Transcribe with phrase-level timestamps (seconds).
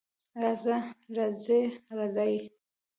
[0.41, 0.77] راځه،
[1.15, 1.61] راځې،
[1.97, 2.35] راځئ